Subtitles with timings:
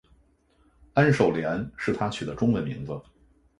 [0.95, 2.99] 安守廉是他取的中文名字。